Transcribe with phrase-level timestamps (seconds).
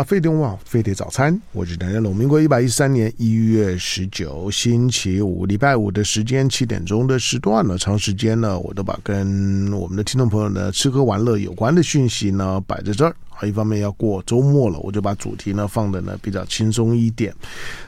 [0.00, 2.16] 啊，飞碟网飞碟早餐，我是唐湘龙。
[2.16, 13.14] 民国一百一十三年一月十九星期五，礼拜五的时间七点钟的时段呢，长时间呢，我都把跟我们的听众朋友呢吃喝玩乐有关的讯息呢摆在这儿。
[13.40, 17.34] 好，一方面要过周末了，我就把主题呢放的呢比较轻松一点。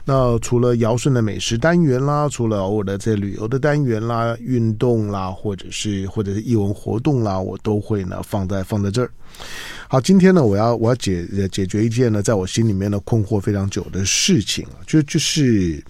[0.03, 9.11] 那除了尧舜的美食单元啦，除了偶尔的这旅游的单元啦、运动啦，或者是或者是艺文活动啦，我都会呢放在放在这儿。
[9.87, 15.83] 好，今天呢，我要我要解解决一件呢，在我心里面呢困惑非常久的事情啊，就就是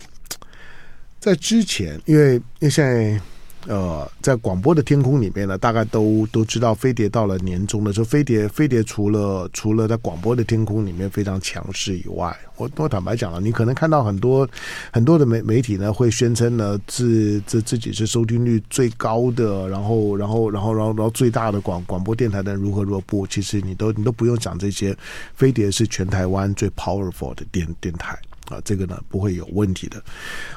[1.21, 3.17] 在之前，因为因为现在
[3.67, 14.47] 呃，在广播的天空里面呢，大概都都知道，飞碟到了年终的时候，飞碟飞碟除了除了在广播的天空里面非常强势以外，我我坦白讲了，你可能看到很多
[14.91, 24.95] 很多的媒媒体呢会宣称呢自自自己是收听率最高的，然后然后然后然后然后最大的广广播电台的如何如何不，其实你都你都不用讲这些，
[25.35, 28.17] 飞碟是全台湾最 powerful 的电电台。
[28.49, 30.03] 啊，这个呢不会有问题的。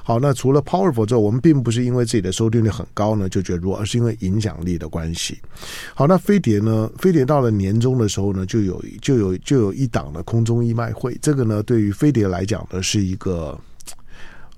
[0.03, 5.39] 好，那除了 powerful 之后，我们并不是因为自己的收听率很高呢就觉得弱，而是因为影响力的关系。
[5.95, 6.91] 好，那飞碟呢？
[6.99, 11.17] 飞碟到了年终的时候呢，就有就有就有一档的空中义卖会。
[11.23, 13.57] 这个呢，对于飞碟来讲呢，是一个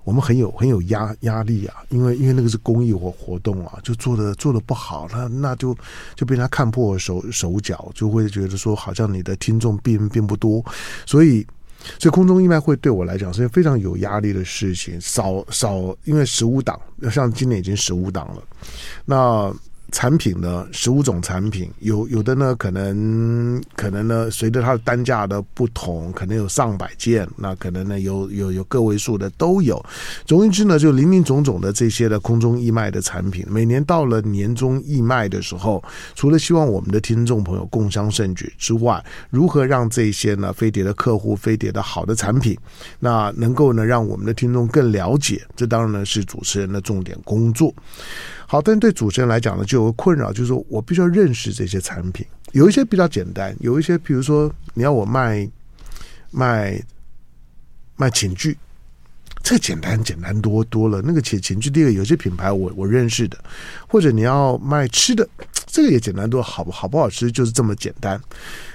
[0.05, 5.77] 我们很有很有压压力啊，因为因为那个是公益活活动啊，就做的做的不好，那那就
[6.15, 10.65] 就被他看破手手脚，就会觉得说好像你的听众并并不多，
[11.05, 11.47] 所以。
[11.99, 18.43] 所以空中义卖会对我来讲是件非常有压力的事情，少少，因为十五档，像今年已经十五档了，
[19.05, 19.55] 那。
[19.91, 29.83] 产品呢，十五种产品，有有的呢，可能可能呢，随着它的单价的不同，可能有上百件，那可能呢，有有有个位数的都有。
[30.27, 35.83] 总之呢，就林林总总的这些的空中义卖的产品，每年到了年终义卖的时候，
[36.15, 42.57] 除了希望我们的听众朋友共襄盛举之外，如何让这些呢飞碟的客户、飞碟的好的产品，
[42.99, 47.73] 那能够呢让我们的听众更了解，这当然呢是主持人的重点工作。
[48.51, 52.25] 好，但对主持人来讲呢，就有个困扰，就是说我必须要认识这些产品。
[52.53, 55.47] 有一些比较简单，有一些比如说你要我卖
[56.31, 56.83] 卖
[57.97, 58.57] 卖寝具，
[59.43, 61.03] 这个简单简单多多了。
[61.05, 63.37] 那个寝寝具，第一个有些品牌我我认识的，
[63.87, 65.29] 或者你要卖吃的，
[65.67, 68.19] 这个也简单多，好不好不好吃就是这么简单。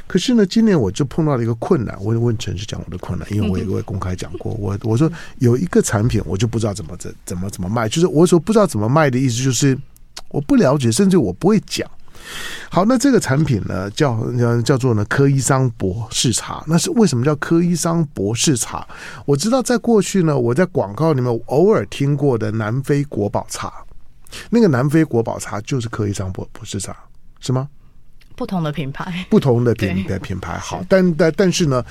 [0.05, 1.97] 可是呢，今年我就碰到了一个困难。
[1.99, 7.89] 我问陈氏讲我的困难，因为我也我也公开讲过，我 我说有一个产品，我就不知道怎么怎怎么怎么卖。
[7.89, 9.77] 就是我所不知道怎么卖的意思，就是
[10.29, 11.89] 我不了解，甚至我不会讲。
[12.69, 16.63] 好，那这个产品呢，叫叫叫做呢科伊桑博士茶。
[16.67, 18.87] 那是为什么叫科伊桑博士茶？
[19.25, 23.73] 我知道在过去呢，我在广告里面偶尔听过的南非国宝茶，
[24.49, 26.95] 那个南非国宝茶就是科伊桑博博士茶，
[27.39, 27.67] 是吗？
[28.35, 31.83] 不同的品牌， 不同的品的品牌好，但但但是呢，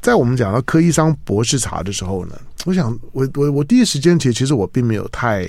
[0.00, 2.34] 在我们讲到柯医桑博士茶的时候呢，
[2.64, 5.48] 我想我我我第一时间其实其实我并没有太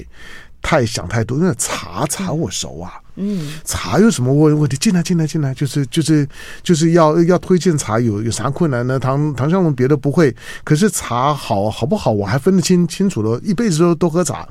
[0.61, 4.75] 太想太多，因为茶茶我熟啊，嗯，茶有什么问问题？
[4.77, 6.27] 进来进来进来，就是就是
[6.63, 8.99] 就是要要推荐茶有有啥困难呢？
[8.99, 14.47] 唐唐湘龙别的不会，可是茶好好不好我还分得清清楚了，一辈子都都喝茶，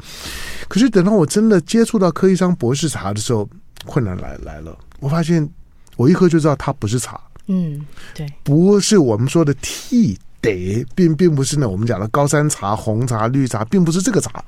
[0.68, 3.48] 可是等到我真的接触到柯医桑博士茶的时候，
[3.84, 5.48] 困难来来了，我发现。
[5.96, 7.84] 我一喝就知道它不是茶，嗯，
[8.14, 14.44] 对，不是我们说的替得，并并不是呢，我们讲的高山茶、红茶、绿茶，并不是这个茶。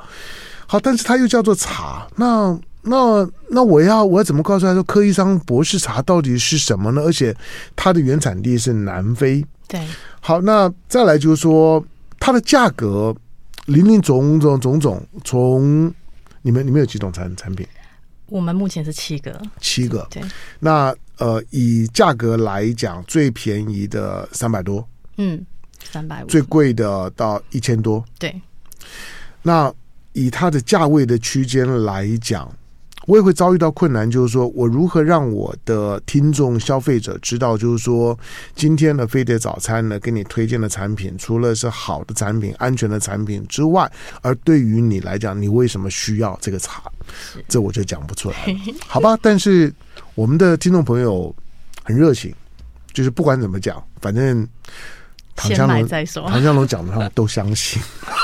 [0.67, 7.03] 好，但是它又叫做茶，那那那我要我要怎么告诉他说科医桑博士茶到底是什么呢？
[7.03, 7.35] 而且
[7.75, 9.81] 它的原产地是南非，对。
[10.21, 11.83] 好，那再来就是说
[12.21, 13.15] 它的价格，
[13.67, 15.93] 林林总总总总，从
[16.43, 17.67] 你们你们有几种产产品？
[18.27, 20.23] 我们目前是七个，七个，对。
[20.61, 24.87] 那呃，以价格来讲，最便宜的三百多，
[25.17, 25.45] 嗯，
[25.91, 28.35] 三百五，最贵的到一千多，对。
[29.43, 29.73] 那
[30.13, 32.51] 以它的价位的区间来讲。
[33.07, 38.19] 我也会遭遇到困难，就是说我如何让我的听众、消费者知道，就是说
[38.55, 43.91] 今天的飞碟早餐呢，给你推荐的产品，除了是好的产品、安全的产品之外，
[44.21, 46.83] 而对于你来讲，你为什么需要这个茶？
[47.49, 48.37] 这我就讲不出来，
[48.87, 49.19] 好吧？
[49.23, 49.73] 但是
[50.19, 51.33] 我们的听众朋友
[51.85, 52.35] 很热情，
[52.93, 54.45] 就是不管怎么讲，反正。
[55.37, 57.81] 唐湘龙再说，唐湘龙讲的他们都相信，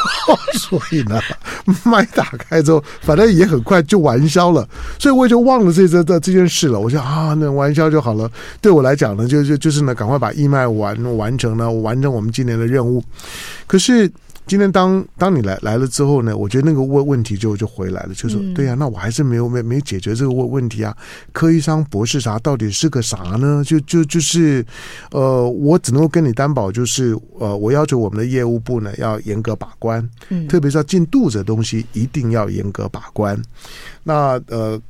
[0.58, 1.20] 所以呢，
[1.87, 4.69] 麦打开之后，反正也很快就完消了，
[4.99, 6.81] 所以我也就忘了这这这这件事了。
[6.81, 8.29] 我想啊，那完消就好了。
[8.61, 13.00] 对我来讲呢，就就就是呢，赶快把义卖完完成呢，完成我们今年的任务。
[13.69, 14.11] 可是
[14.46, 20.94] 今天当当你来来了之后呢，我觉得那个问问题就就回来了，就说、嗯、对呀、啊，那我还是没有没没解决这个问问题啊。
[21.32, 23.62] 柯医生博士啥到底是个啥呢？
[23.64, 24.64] 就就就是，
[25.11, 33.41] 呃，我只能够跟你担保，就是呃，我要求我们的业务部呢要严格把关，嗯，特别是要进肚子的东西一定要严格把关。
[34.02, 34.81] 那呃。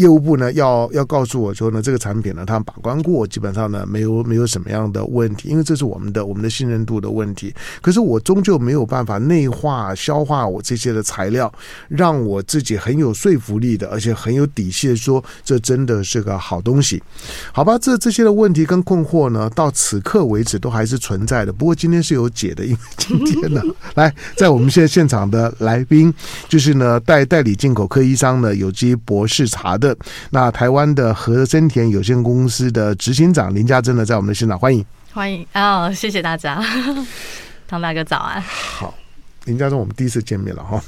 [0.00, 7.54] 业务部呢，要要告诉我说呢，这个产品呢，他们把关过，基本上呢，没有没有什么样的问题，因为这是我们的我们的信任度的问题。
[7.82, 11.52] 可是我终究没有办法内化消化我这些的材料，
[11.88, 17.02] 让我自己很有说服力的，而且很有底气的说，这真的是个好东西。
[17.52, 21.52] 好吧，这这些的问题跟困惑呢，到此刻为止都还是存在的。
[21.52, 23.62] 不过今天是有解的，因为今天呢，
[23.96, 26.12] 来在我们现在现场的来宾，
[26.48, 29.89] 就是呢代代理进口柯一桑的有机博士茶的。
[30.30, 35.92] 那台湾的和森田有限公司的执行长林家珍呢，在我们的现场，欢迎，欢迎啊、哦！
[35.92, 36.62] 谢谢大家，
[37.66, 38.40] 唐大哥早安。
[38.40, 38.94] 好，
[39.44, 40.82] 林家珍，我们第一次见面了哈。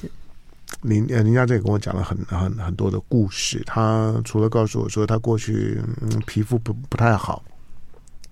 [0.83, 3.63] 林呃，林家珍也跟我讲了很很很多的故事。
[3.67, 7.43] 他除了告诉我说他过去嗯皮肤不不太好，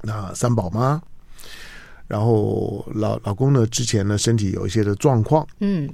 [0.03, 1.01] 那三宝妈，
[2.09, 5.89] 然后老老公呢之前呢身体有一些的状况，嗯，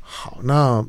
[0.00, 0.84] 好那。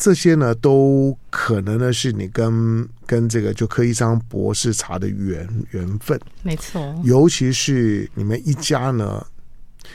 [0.00, 6.98] 这些呢，都可能呢是你跟跟这个就柯一桑博士茶的缘缘分，没错。
[7.04, 9.22] 尤其是你们一家呢，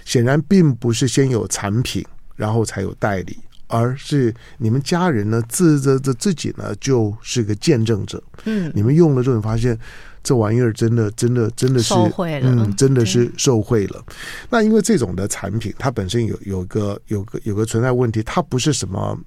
[0.06, 2.06] 显然并不是先有产品，
[2.36, 3.36] 然后才有代理，
[3.66, 8.22] 而是你们家人呢自这这自己呢就是个见证者。
[8.44, 9.75] 嗯，你们用了之后，你发现
[10.24, 14.06] 这玩意儿真的真的真的是受惠了，嗯，真的是受贿了。
[14.52, 19.19] 那因为这种的产品，它本身有有个有个有个存在问题，它不是什么。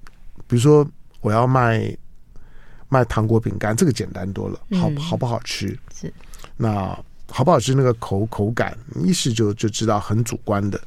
[0.49, 0.85] 比如说，
[1.21, 1.95] 我要卖
[2.87, 5.77] 卖糖果饼干，这个简单多了，好好不好吃？
[5.93, 6.11] 是
[6.57, 6.97] 那
[7.31, 7.75] 好不好吃？
[7.75, 10.81] 那个口口感，一试就就知道很主观的。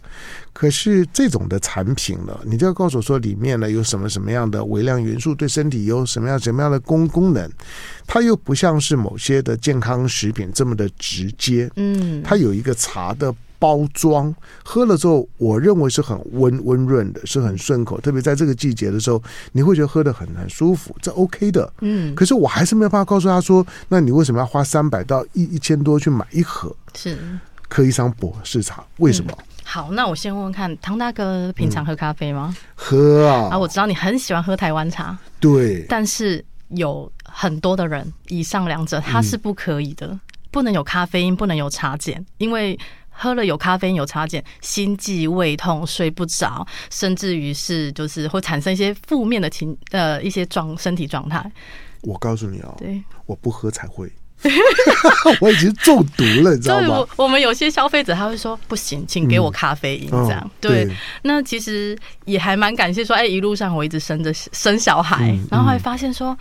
[0.53, 7.49] 可是这种的产品呢，你就要告诉我说里面呢有什么什么样的微量元素，对身体有什么样什么样的功功能？
[8.05, 11.71] 它又不像是某些的健康食品这么的直接。
[11.77, 13.33] 嗯，它有一个茶的。
[13.63, 18.01] 包装喝了之后，我认为是很温温润的，是很顺口。
[18.01, 19.23] 特别在这个季节的时候，
[19.53, 21.73] 你会觉得喝的很很舒服，这 OK 的。
[21.81, 26.75] 嗯，可是我还是没有办法告诉他说，那你为什么要花三百到一一千多去买一盒？
[26.97, 27.17] 是
[27.71, 29.31] 喝一桑博士茶，为什么？
[29.39, 32.53] 嗯，好，那我先问问看，唐大哥平常喝咖啡吗？
[32.53, 33.51] 嗯，喝啊！
[33.53, 35.87] 啊，我知道你很喜欢喝台湾茶，对。
[35.89, 40.21] 但是有很多的人，以上两者他是不可以的，嗯，
[40.51, 42.77] 不能有咖啡因，不能有茶碱，因为。
[43.13, 51.51] 喝了有咖啡因、有茶碱，心悸、胃痛、睡不着，甚至于是就是会产生一些负面的情呃一些状身体状态。
[52.03, 54.11] 我告诉你哦，对，我不喝才会，
[55.41, 56.89] 我已经中毒了，你知道吗？
[57.17, 60.85] 我我们有些消费者他会说不行，请给我咖啡因、嗯、这样、哦对。
[60.85, 66.37] 对，那其实也还蛮感谢说，哎，一路上我一直生着生小孩、嗯，然后还发现说，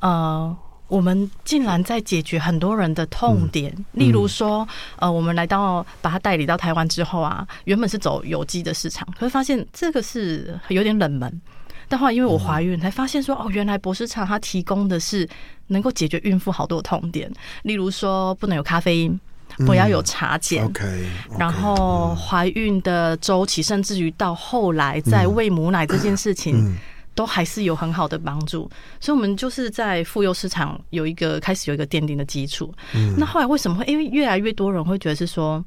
[0.00, 0.56] 呃。
[0.92, 4.58] 我们竟然在解决很多人的痛点，嗯、例如说、
[4.96, 11.40] 嗯，呃，我们来到把它代理到台湾之后啊，原本是走有机的市场，可是发现这个是有点冷门。
[11.88, 15.26] 但后来因为我怀孕，才发现说，哦，原来博士茶它提供的是
[15.68, 19.18] 能够解决孕妇好多痛点，例如说不能有咖啡因，
[19.66, 20.72] 不要有茶碱、嗯。
[20.74, 26.54] Okay, okay, 然后怀孕的周期，甚至于到后来在喂母奶这件事情。
[26.58, 26.76] 嗯嗯
[27.14, 28.70] 都还是有很好的帮助，
[29.00, 32.72] 所以，我们就是在妇幼市场有一个开始有一个奠定的基础。
[32.94, 33.84] 嗯，那后来为什么会？
[33.84, 35.62] 因为越来越多人会觉得是说，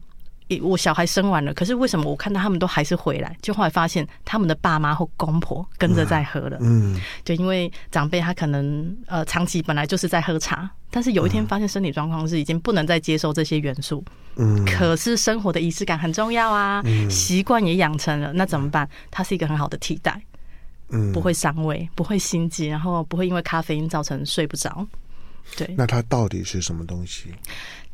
[0.62, 3.36] 我小孩生完了，可是为什么我看到他们都还是回来？
[3.42, 6.58] 就后来发现他们的爸妈或公婆跟着在喝了。
[6.62, 14.04] 嗯，就因为长辈他可能呃长期本来就是在喝茶，但是有一天发现身体状况是已经不能再接受这些元素。
[14.38, 18.90] 嗯，可是生活的仪式感很重要啊，习惯也养成了，那怎么办？
[19.12, 20.20] 它是一个很好的替代。
[20.90, 24.86] 嗯，不会伤胃，不会心悸，然后不会因为咖啡因造成睡不着。
[25.56, 27.34] 对，那它到底是什么东西？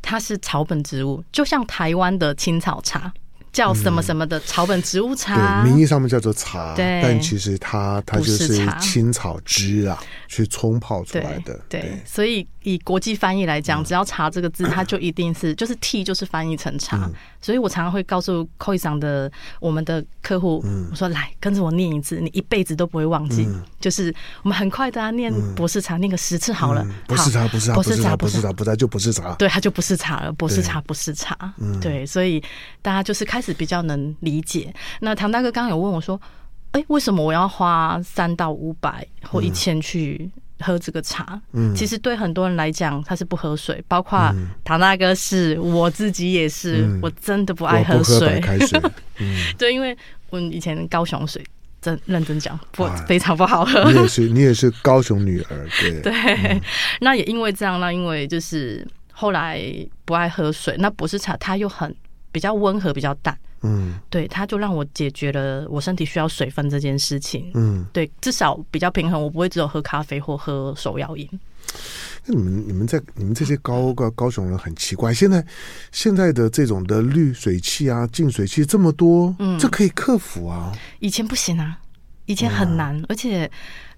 [0.02, 3.14] 它是草本植物，就像台湾的青草茶。
[3.52, 11.60] 叫什么什么的草本植物茶，嗯、对，名义上面叫做茶，对，但其实它它就是青草汁啊，去冲泡出来的。
[11.68, 16.98] 对，对，所以以国际翻译来讲，只要“茶”这个字，它就一定是 就是 “tea”，就是翻译成茶。
[17.04, 19.30] 嗯、所以我常常会告诉柯一桑的
[19.60, 23.44] 我们的客户，嗯、我说：“来跟着我念一次，你一辈子都不会忘记。
[23.50, 26.88] 嗯”就是我们很快的、啊、念博士茶，念个十次好了。
[27.06, 29.34] 博士茶，博士茶，博士茶，博士茶，不在就不是茶。
[29.36, 30.32] 对，它就不是茶了。
[30.32, 31.54] 博士茶不是茶。
[31.82, 32.42] 对，所以
[32.82, 33.41] 大家就是开。
[33.42, 34.72] 开始比较能理解。
[35.00, 36.22] 那唐大哥刚刚有问我说
[36.74, 40.30] ：“哎，为什么我要花三到五百或一千去
[40.60, 41.42] 喝这个茶。
[41.54, 44.32] 嗯，其实对很多人来讲，他是不喝水，包括
[44.64, 48.40] 唐大哥是，我自己也是，嗯、我真的不爱喝水。
[49.58, 49.98] 对，因为
[50.30, 51.44] 我以前高雄水
[51.82, 53.92] 真认真讲不非常不好喝。
[53.92, 56.62] 你也是，你也是高雄女儿，对 对、嗯。
[57.00, 59.60] 那也因为这样，那因为就是后来
[60.06, 61.94] 不爱喝水，那博士茶它又很
[62.32, 63.38] 比较温和，比较淡。
[63.64, 67.52] 嗯，对，它就让我解决了我身体需要水分这件事情。
[67.54, 71.30] 嗯，对，至少比较平衡，我不会只有喝咖啡或喝手摇饮。
[72.26, 75.46] 那你们、你们在、你们这些高高高雄人很奇怪，现在
[75.92, 80.72] 现在的这种的滤水器啊、净水器这么多，嗯，这可以克服啊。
[81.00, 81.80] 以前不行啊，
[82.26, 83.50] 以前很难，嗯、而且。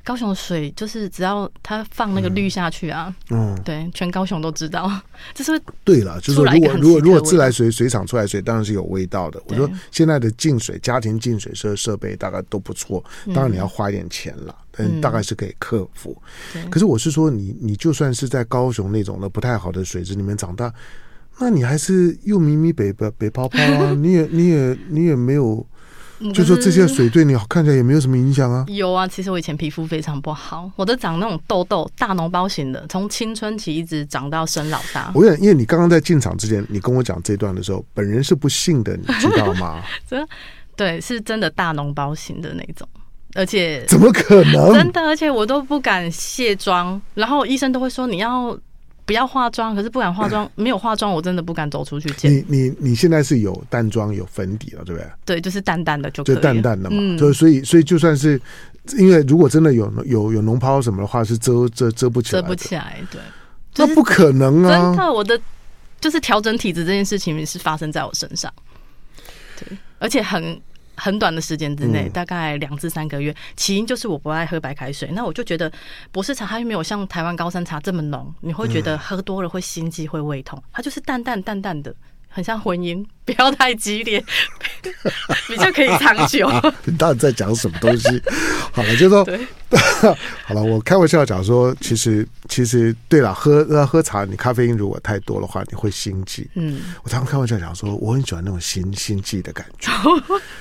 [0.05, 4.91] 高雄的水就是只要它放那个滤下去啊，嗯，对，全高雄都知道，
[5.33, 9.41] 就是对了，就是说如果如果如果自来水水厂出来水当然是有味道的。
[9.47, 13.01] 我说现在的净水家庭净水设设备大概都不错，
[13.33, 16.21] 当然你要花一点钱了，但大概是可以克服。
[16.69, 20.69] 可是我是说你你就算是在高雄那种的不太好的水质里面长大，
[21.39, 25.65] 那你还是又咪咪北北北泡泡啊， 你也你也你也没有。
[26.33, 28.65] 就说这些水对你看起来也没有什么影响啊。
[28.67, 35.11] 有啊，其实我以前皮肤非常不好，我都长那种痘痘，大脓包型的，从青春期一直长到生老大。
[35.13, 39.81] 我因为你刚刚在进场之前，你跟我讲这段的时候，本人是不信的，你知道吗？
[40.07, 40.25] 这
[40.75, 42.87] 对，是真的大脓包型的那种，
[43.33, 44.73] 而且怎么可能？
[44.73, 48.57] 真的，而且我都不敢卸妆，然后医生都会说你要。
[49.05, 52.31] 不要化妆，可是不敢化妆，没有化妆，我真的不敢走出去见。
[52.31, 55.09] 你你你现在是有淡妆有粉底了，对不对？
[55.25, 56.35] 对，就是淡淡的就可以。
[56.35, 58.39] 就淡淡的嘛，嗯、就所以所以就算是，
[58.97, 63.21] 因为如果真的有有有脓泡什么的话，是遮遮遮不起来，遮不起来，对，
[63.75, 64.93] 那不可能啊！
[64.95, 65.39] 真的，我的
[65.99, 68.51] 就是调整体质这件事情是发生在我身上，
[69.59, 70.59] 对，而且很。
[70.95, 73.35] 很短的时间之内，大概两至三个月。
[73.55, 75.71] 起因就是我不爱喝白开水，那我就觉得
[76.11, 80.61] 博士茶它又没有像台湾高山茶这么浓，你会觉得喝多了会心悸、会胃痛。
[80.71, 81.93] 它就是淡淡淡淡的。
[82.33, 84.21] 很像婚姻， 不要太激烈，
[85.47, 86.49] 比较可以长久。
[86.83, 88.21] 你到底在讲什么东西？
[88.71, 89.23] 好了，就说
[90.45, 90.63] 好了。
[90.63, 96.49] 我开玩笑讲说，其实其实对了，喝喝茶，你咖啡因如果太多的话，你会心悸。
[96.55, 99.91] 嗯，我常常开玩笑讲说，我很喜欢那种心心悸的感觉，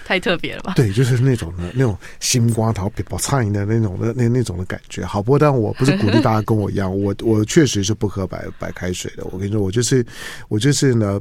[0.05, 0.75] 太特别了吧？
[0.77, 5.05] 对，就是那种的那种心瓜桃比较畅饮的那种的那那种的感觉。
[5.05, 9.25] 好，不过但我不是鼓励大家跟我一样，我我确实是不喝白白开水的。
[9.33, 10.05] 我跟你说，我就是
[10.49, 11.19] 我就是呢。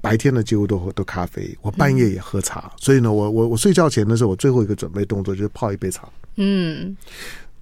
[0.00, 6.08] 白天呢，几乎都喝都咖啡，我半夜也喝茶，嗯、所以呢，我我我睡觉前的时候，我最后一个准备动作就是泡一杯茶。
[6.36, 6.96] 嗯，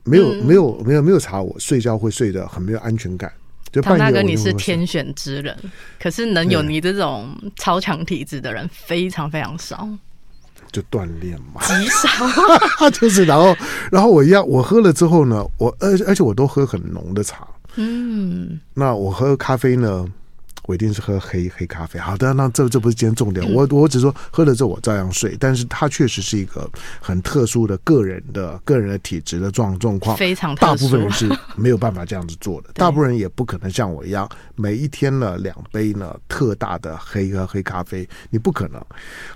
[0.04, 3.32] 没有没有没有没有茶，我睡觉会睡得很没有安全感。
[3.72, 5.56] 就唐大哥，你是天选之人，
[5.98, 9.88] 可是能有你这种超强体质的人非常非常少。
[10.72, 12.90] 就锻炼嘛，极少。
[12.90, 13.56] 就是然后
[13.90, 17.46] 然后我一样，我喝了之后呢，我而而且我都喝很浓的茶。
[17.76, 20.06] 嗯，那我喝咖啡呢？
[20.66, 21.98] 我一定是喝黑黑咖啡。
[21.98, 23.52] 好的，那这这不是今天重点。
[23.52, 26.68] 我我只说喝了之后我照样睡，但是它确实是一个
[27.00, 32.70] 很特殊的个人的个人的体质的状状况，非常大部分人是 没有办法这样子做的。
[32.74, 38.84] 大部分人也不可能像我一样，每一天呢两杯呢特大的黑和黑咖啡，你不可能。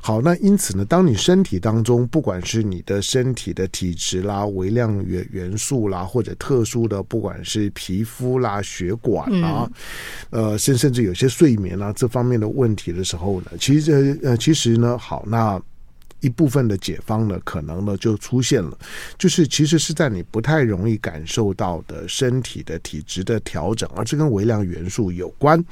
[0.01, 9.71] 好，那因此呢，当你身体当中不管是你的身体的体质啦、微量元元素啦，或者特殊的不管是皮肤啦、血管啦，
[10.31, 11.15] 呃，甚甚至有。
[11.21, 15.61] 些睡眠啊，这方面的问题的时候呢，其实呃，其实呢，好那。
[16.21, 18.77] 一部分的解方呢，可能呢就出现了，
[19.19, 25.65] 就是其实是在你不太容易感受到的身体的体质的调整，而这跟微量元素有关。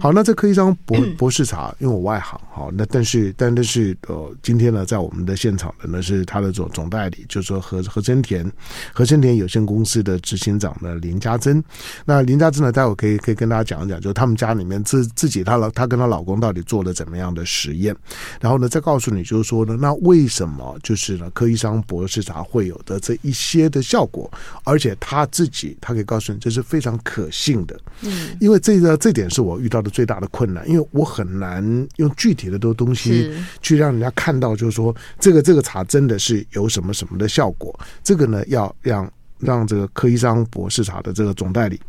[0.00, 8.50] 好，那这柯医生博 博士茶，因为我外行，好，那但是但但是呃，今天呢，在我们的现场的呢是他的总总代理，就是说和和真田
[8.94, 11.62] 和真田有限公司的执行长呢林家珍。
[12.06, 17.94] 那林家珍呢，待会可以可以跟大家讲一讲，就他们家里面自自己她老她跟她老公到底做了怎么样的实验，
[18.40, 19.89] 然后呢再告诉你，就是说呢那。
[19.90, 21.28] 那为什么就是呢？
[21.34, 24.30] 柯医生博士茶会有的这一些的效果，
[24.62, 27.76] 而且他自己他可以告诉你，这是非常可信的。
[28.02, 31.60] 嗯，因为这个这点是我遇到的最大的困难，因为我很难
[31.96, 37.76] 用具体的多东西去让人家看到，就是说这个这个茶真的是有什么什么的效果。
[38.04, 41.80] 这个呢，要让让这个柯医生博士茶的这个总代理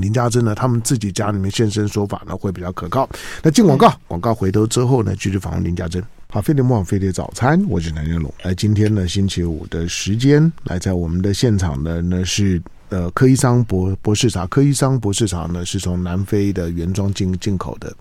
[0.00, 3.08] 林家珍呢，他们自己家里面现身说法呢，会比较可靠。
[3.42, 6.02] 那进广告，广告回头之后呢，继续访问林家珍。
[6.28, 8.32] 好，飞碟梦想飞碟早餐，我是南天龙。
[8.42, 14.46] 来，今天呢，星期五的时间，来在我们的现场的呢是呃科伊桑博博士茶。
[14.46, 17.94] 科伊桑博士茶呢是从南非的原装进进口的。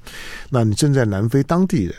[0.50, 1.96] 那你正在南非当地人，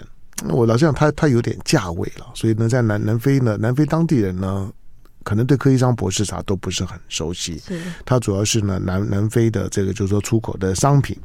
[0.48, 4.72] 我老实讲，他他有点价位了，所以呢，在南南非呢，南非当地人呢，
[5.22, 7.58] 可能对科伊桑博士茶都不是很熟悉。
[7.58, 11.16] 是，它主要是呢南南非的这个就是说出口的商品。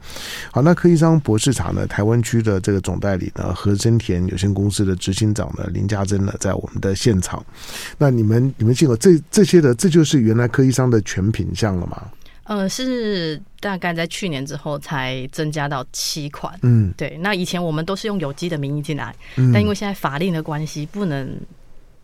[0.52, 7.46] 好，那科伊桑博士茶呢，台湾区的这个总代理呢，和森田有限公司的执行长呢林家珍呢，在我们的现场。
[7.98, 12.10] 那你们你们进口这这些的，这就是原来科伊桑的全品项了吗？
[12.44, 16.58] 呃，是大概在去年之后才增加到七款。
[16.62, 17.18] 嗯，对。
[17.20, 21.30] 那以前我们都是用有机的名义进来，嗯，但因为现在法令的关系，不能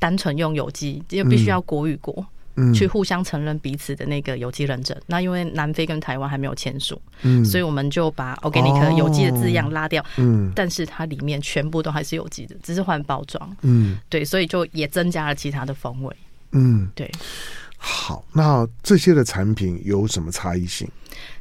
[0.03, 2.13] 单纯用有机，因为必须要国与国
[2.57, 4.93] 嗯去互相承认彼此的那个有机认证。
[4.97, 10.05] 嗯，那因为南非跟台湾还没有签署，嗯，所以我们就把 organic 有机的字样拉掉。
[10.17, 13.57] 嗯，但是它里面全部都还是有机的，只是换包装。
[13.61, 16.13] 嗯，对，所以就也增加了其他的风味。
[16.51, 17.09] 嗯，对。
[17.77, 20.85] 好，那这些的产品有什么差异性？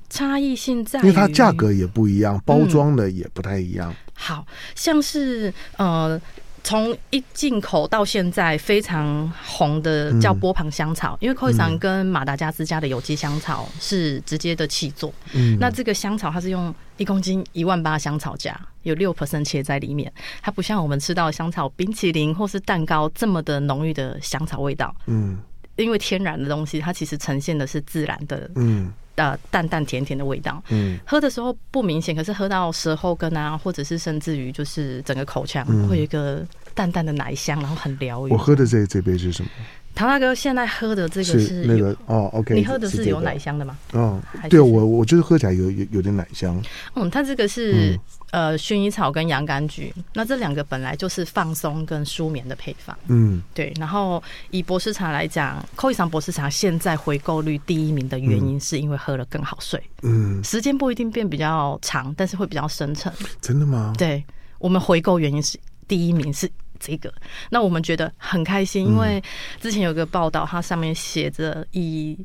[0.08, 3.90] 差异性在，因为它价格也不一样，包装的也不太一样。
[3.90, 6.20] 嗯、好像是呃，
[6.64, 15.12] 从一进口到现在非常红的叫波旁香草，嗯、因为柯伊桑跟马达加斯加的有机香草是直接的起作。
[15.32, 24.94] 嗯，那这个香草它是用一公斤一万八香草荚，有六 percent 切在里面，它不像我们吃到的香草冰淇淋或是蛋糕这么的浓郁的香草味道。
[25.06, 25.38] 嗯。
[25.76, 36.42] 因为天然的东西，它其实呈现的是自然的，嗯，呃，淡淡甜甜的味道，嗯，喝的时候不明显，可是喝到舌后根啊，或者是甚至于就是整个口腔会有一个
[36.74, 38.30] 淡淡的奶香，然后很疗愈。
[38.32, 39.50] 我喝的这这杯是什么？
[39.94, 43.78] 唐大哥现在喝的这个是那个哦，OK，你喝的是有奶香的吗？
[43.92, 46.60] 哦，对，我我就是喝起来有有有点奶香。
[46.94, 47.98] 嗯，它这个是
[48.30, 52.96] 呃薰衣草跟洋甘菊，那这两个本来就是放松跟舒眠的配方。
[53.08, 53.72] 嗯，对。
[53.78, 59.82] 然后以博士茶来讲，柯伊桑博士茶现在回购率第一名的原因是因为喝了更好睡。
[60.02, 63.12] 嗯，时间不一定变比较长，但是会比较深沉。
[63.40, 63.92] 真的吗？
[63.98, 64.24] 对，
[64.58, 66.50] 我们回购原因是第一名是。
[66.82, 67.12] 这个，
[67.48, 69.22] 那我们觉得很开心，因为
[69.60, 72.18] 之前有个报道，它上面写着以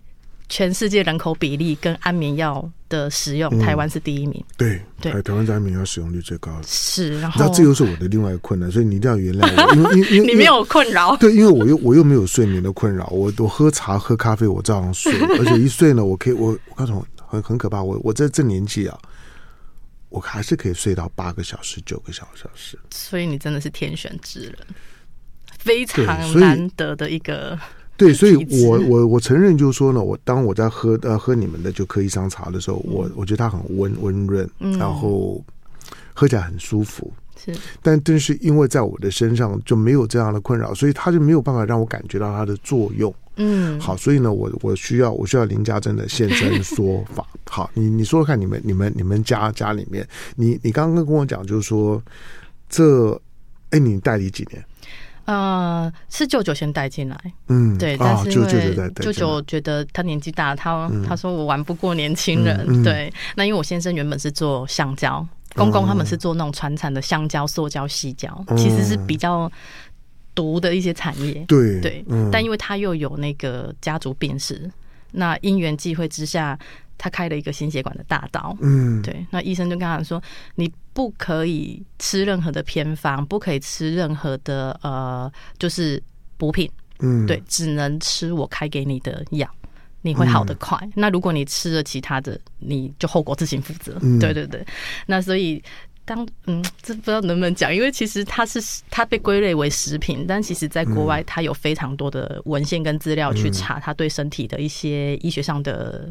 [0.50, 4.44] 全世界人口比例跟安眠药的使用，台湾是第一名。
[4.58, 6.64] 对对，台湾在安眠药使用率最高的。
[6.66, 11.16] 是，然后那这又是我的另外一个困难，所以你一定要原谅我， 因为你没有困扰。
[11.18, 18.98] 对，因为我又我又没有睡眠的困扰，我我喝茶喝咖啡我照样睡， 而且一睡呢，我可以我我告诉你很很可怕，我我在这年纪啊。
[20.10, 24.58] 我还是可以睡到八个小时、九个小时，所以你真的是天选之人，
[25.60, 27.60] 非常难得的一个。
[27.98, 35.44] 对，所以我我我承认，就是说呢，我当我在喝呃喝你们的就科医桑茶的时候，嗯、我我觉得它很温温润，然后
[36.14, 37.12] 喝起来很舒服。
[37.54, 43.14] 是，但正是因为在我的身上就没有这样的困扰，所以它就没有办法让我感觉到它的作用。
[43.38, 47.26] 嗯，好，所以呢，我我需要我需要林家珍的现身说法。
[47.50, 52.02] 好，你你说说看，你们你们你们家家里面，你你刚刚跟我讲，就是说
[52.68, 53.14] 这，
[53.70, 54.64] 哎、欸，你代理几年？
[55.26, 58.48] 呃，是舅舅先带进来，嗯，对，但是因为
[58.96, 63.14] 舅舅觉得他年纪大，他、嗯、他说我玩不过年轻人，嗯嗯、对。
[63.36, 69.52] 那因为我先生原本是做橡胶，公公他们是做那种传产的橡胶、塑胶、细胶，其实是比较。
[70.38, 74.72] 毒的一些产业，对对，嗯、但因为他又有那个家族病史，
[75.14, 76.56] 那因缘际会之下，
[76.96, 78.56] 他开了一个心血管的大刀。
[78.62, 80.22] 嗯，对，那医生就跟他说，
[80.54, 86.00] 你不可以吃任何的偏方，不可以吃任何的呃，就是
[86.38, 86.70] 补品。
[87.00, 89.50] 嗯，对，只能吃我开给你的药，
[90.08, 90.78] 你会好得快。
[90.82, 93.98] 嗯、那如果你吃了其他的，你就后果自行负责。
[94.02, 94.66] 嗯、对对对，
[95.06, 95.62] 那所以。
[96.08, 106.10] 当嗯，这不知道能不能讲，因为其实它是它被归类为食品，但其实在国外它有非常多的文献跟资料去查它对身体的一些医学上的。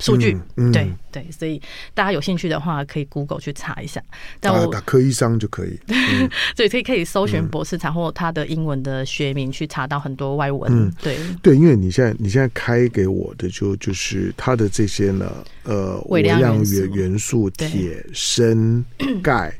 [0.00, 1.60] 数据，嗯嗯、对对，所以
[1.94, 4.02] 大家有兴趣的话，可以 Google 去查一下。
[4.40, 10.72] 但我打科医生就可以， 嗯、所以可以可以搜寻博士查或他的英文的学名，去查到很多外文。
[10.72, 15.30] 嗯、对对，因为你现在你现在开给我的就就是它的这些呢，
[15.64, 18.82] 呃，微量元元素：铁、砷、
[19.22, 19.52] 钙、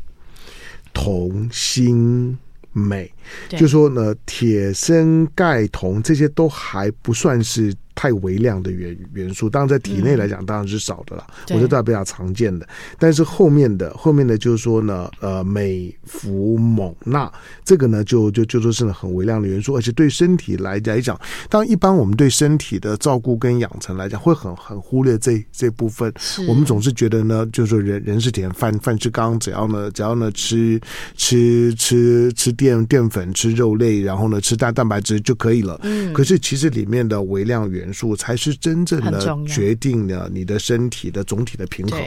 [0.95, 2.37] 铜、锌、
[2.73, 3.13] 镁。
[3.59, 7.75] 就说呢，铁、砷、钙、铜这些都还不算是。
[8.01, 12.67] 太微量的元元素，当然在体内来讲当然是少的了，嗯、我觉得都比较常见的。
[12.99, 17.31] 但是后面的后面的就是说呢，呃，镁、氟、锰、钠，
[17.63, 26.11] 这个呢就就就说是很微量的元素，而且对身体来来讲，当然一般我们对身体的照顾跟养成来讲，会很很忽略这这部分。
[26.49, 30.81] 我们总是觉得呢，就是说人人是铁，饭饭是钢，只要呢只要呢吃
[31.17, 35.79] 吃吃吃淀淀粉，吃肉类，然后呢吃蛋蛋白质就可以了。
[35.83, 42.01] 嗯，可是其实里面的微量元元素才是真正的决定了你的身体的总体的平衡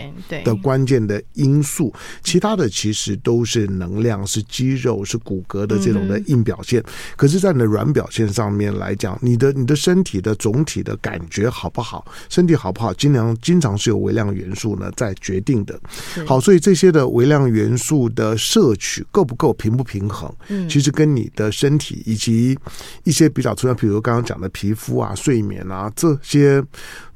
[0.45, 1.93] 的关键的因素。
[2.23, 6.81] 其他的其实都是能量，是肌肉，是骨骼的这种的硬表现。
[7.17, 15.77] 可是，在你的软表现上面来讲，你的你的身体的总体的感觉好不好，身体好不好，经常经常是由微量元素呢在决定的。
[16.25, 20.33] 好，所以这些的微量元素的摄取够不够，平不平衡，
[20.69, 22.57] 其实跟你的身体以及
[23.03, 26.63] 一些比较重要，比如刚刚讲的皮肤啊、睡眠啊这些。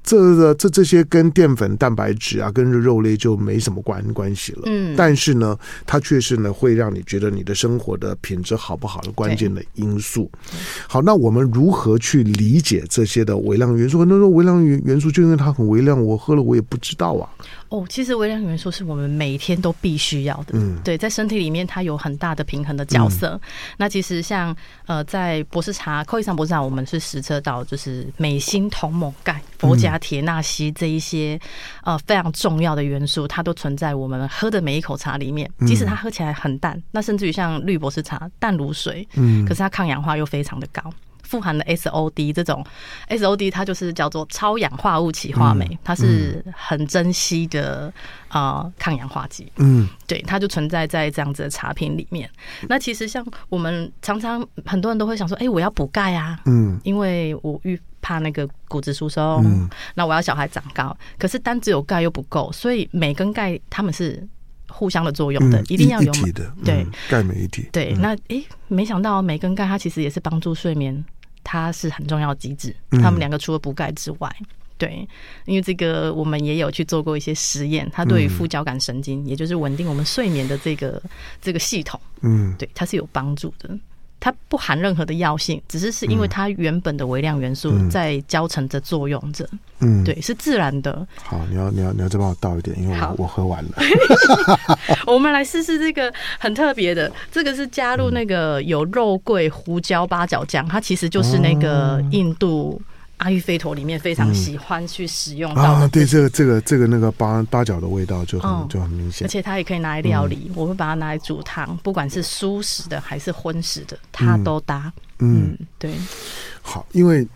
[0.10, 4.62] 这这这些跟淀粉、蛋白质啊，跟肉类就没什么关关系了。
[4.68, 10.32] 嗯，但是呢，它确实呢会让你觉得你的生活的品质好不好的关键的因素。
[10.88, 14.00] 好，那我们如何去理解这些的微量元素？
[14.00, 17.28] 很多人说微量元元素就因为它很微量，我喝了我也不知道啊。
[17.70, 20.54] 哦，其实微量元素是我们每天都必须要的。
[20.54, 23.30] 嗯，对，在身体里面它有很大的平衡的角色。
[23.30, 23.42] 嗯、
[23.78, 31.40] 那其实像呃，在博士茶、扣一上博士茶，我们是实测到就是镁、锌、铜、锰、钙、氟、钾、铁、钠、硒这一些
[31.84, 35.50] 呃非常重要的元素，它都存在我们喝的每一口茶里面。
[35.66, 40.82] 即使它喝起来很淡，那甚至于像绿博士茶淡如水，嗯，可是它抗氧化又非常的高。
[41.28, 42.66] 富含的 SOD 这种
[43.10, 47.94] SOD，它就是叫做超氧化物歧化酶，它是很珍惜的
[48.30, 49.52] 啊、呃、抗氧化剂。
[49.58, 52.30] 嗯，对，它就存在在这样子的茶品里面。
[52.70, 64.26] 那其实像我们常常很多人都会想说，哎、欸，我要补钙啊，嗯，因为我预怕那个骨质疏松，嗯，那我要小孩长高，可是单只有钙又不够，所以镁跟钙它们是
[64.70, 67.68] 互相的作用的，一定要有镁的，对，钙镁一体。
[67.72, 71.04] 对，那诶、欸，没想到镁跟钙它其实也是帮助睡眠。
[71.50, 74.46] 它是很重要的机制，他们两个除了补钙之外，嗯、
[74.78, 75.08] 对，
[75.46, 81.02] 因为这个我们也有去做过一些实验，它对于副交感神经，嗯、也就是稳定我们睡眠的这个
[81.42, 83.70] 这个系统，嗯，对，它是有帮助的。
[84.20, 89.48] 它不含任何的药性，只是是因为它原本的微量元素在交成的作用着，
[89.80, 91.08] 嗯，对，是自然的。
[91.24, 93.72] 好，你要你要你要再帮我倒一点，因为我我喝完了。
[95.06, 102.82] 我们来试试这个很特别的，这个是加入那个有肉桂、胡椒、八角酱，它其实就是那个印度。
[103.18, 110.46] 阿育吠陀里面非常喜欢去使用到、嗯、啊，对，这个这个这个那个八八角的味道就很、嗯、就很明显，而且它也可以拿来料理。
[110.50, 114.94] 嗯、我会把它拿来煮汤，不管是蔬食的还是荤食的，它都搭。
[115.20, 115.96] 嗯，嗯对。
[116.62, 117.28] 好，因为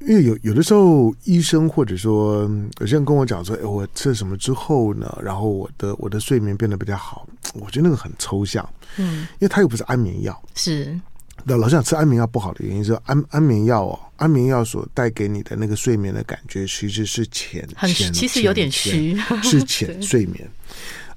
[0.00, 2.42] 因为有有的时候医生或者说
[2.80, 5.18] 有些人跟我讲说，哎，我吃了什么之后呢？
[5.22, 7.26] 然后我的我的睡眠变得比较好。
[7.54, 11.00] 我觉得那个很抽象，嗯，因为它又不是安眠药，是。
[11.44, 20.48] 那老想吃安眠药不好的原因是安安眠药哦，安眠药所带给你的那个睡眠的感觉其实是浅，很其实有点虚， 是浅睡眠。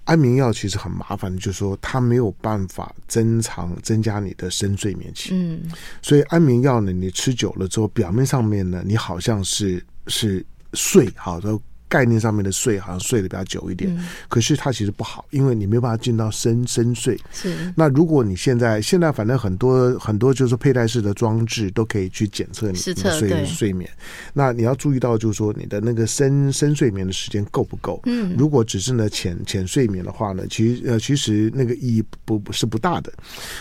[0.06, 5.30] 安眠药其实很麻烦的，就是说它没有办法增长增加你的深睡眠期。
[5.32, 5.62] 嗯，
[6.02, 11.58] 所以安眠药呢，你吃久了之后，表面上面呢，你好像是是睡好的。
[11.94, 17.16] 概念上面的睡好像睡得比较久一点，嗯、可是它其实不好，因为你没有办法进到深深睡。
[17.32, 17.72] 是。
[17.76, 23.88] 那如果你现在现在反正很多很多就是佩戴式的装置都可以去检测你的睡睡眠，
[24.34, 28.02] 那你要注意到就是说你的那个深深睡眠的时间够不够？
[28.08, 28.36] 嗯。
[28.36, 33.14] 如果只是呢浅浅睡眠的话呢，其实呃其实那个意义不不是不大的。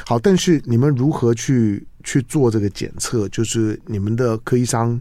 [0.06, 3.28] 好，但是你们如何去去做这个检测？
[3.28, 4.98] 就是你们的科医生。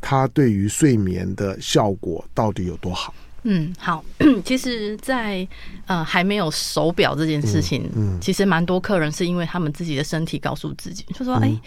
[0.00, 3.12] 它对于睡眠的效果到底有多好？
[3.44, 4.04] 嗯，好，
[4.44, 5.48] 其实在，在
[5.86, 11.60] 呃还没有手表这件事情，嗯，嗯其实蛮多客人是因为他们自己的身体告诉自己，就说：“哎、嗯欸，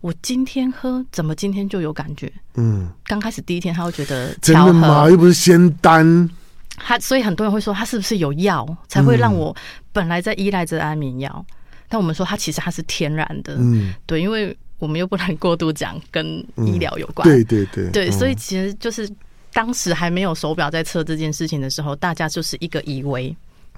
[0.00, 5.10] 我今天喝，怎么今天就有感觉？”嗯，刚开始第一天他会觉得真的吗？
[5.10, 6.30] 又不是仙丹，
[6.76, 9.54] 他所以很多人会说他是不是有药才会让我
[9.92, 11.44] 本来在依赖着安眠药？
[11.48, 11.54] 嗯、
[11.88, 14.56] 但我们说它其实它是天然的，嗯，对，因为。
[14.78, 19.08] 我们又不能过度讲跟医疗有关，对对对，对，所以其实就是
[19.52, 23.34] 当时还没有手表在测这件事情的时候，大家就是一个以为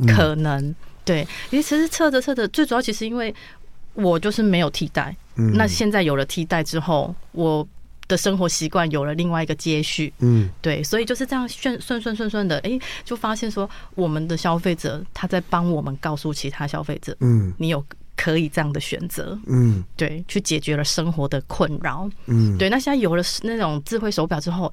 [0.08, 3.32] 可能，对，因为其实测着测着，最主要其实因为
[3.94, 7.66] 我就是没有替代，那现在有了替代之后，我
[8.08, 17.84] 的生活习惯有了另外一个接续，嗯，对，所以就是这样顺顺顺顺顺的，哎，就发现说我们的消费者他在帮我们告诉其他消费者，嗯，你有。
[18.18, 22.68] 可以这样的选择，嗯，对，去解决了生活的困扰，嗯，对。
[22.68, 24.70] 那现在有了那种智慧手表之后，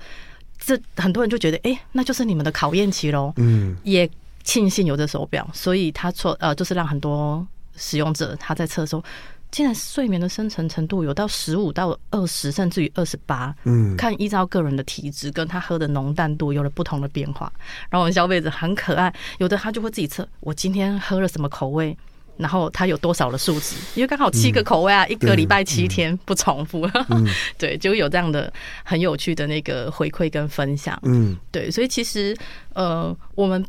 [0.58, 4.10] 这很多人就觉得，哎、欸，那就是你们的考验期喽，嗯，也
[4.44, 9.04] 庆幸有这手表，所以他测呃，就是让很多使用者他在测的时候，
[9.52, 17.54] 竟然睡眠的深层程度有到十五到二十，甚至于二十八，嗯，看依照个人的体质跟他喝的浓淡度有了不同的变化。
[17.92, 21.96] 然后我们消费者很可爱，有的他就会自己测，我今天喝了什么口味。
[22.38, 27.26] 然后它有多少的数值，因为刚好七个口味啊，嗯、一个礼拜七天不重复，嗯、
[27.58, 28.52] 对，就有这样的
[28.84, 32.36] 很有趣的那个回馈跟分享，嗯，对，所以其实
[32.74, 33.64] 呃，我们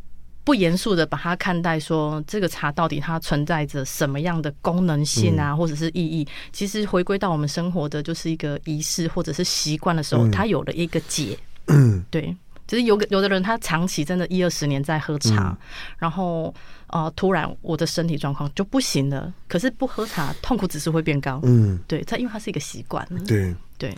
[0.44, 12.35] 不严肃的把它看待说这个茶到底它存在着什么样的功能性啊，嗯、或者是意义，其实回归到我们生活的就是一个仪式或者是习惯的时候，嗯、它有了一个解，嗯， 对。
[12.66, 15.57] 其实有个有的人，他长期真的一二十年在喝茶，嗯、
[15.98, 16.52] 然后
[16.88, 19.33] 呃，突然我的身体状况就不行了。
[19.46, 21.40] 可是不喝茶，痛苦指数会变高。
[21.44, 23.07] 嗯，对，它因为它是一个习惯。
[23.26, 23.94] 对对。